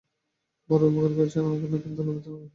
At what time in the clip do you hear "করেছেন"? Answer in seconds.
1.17-1.41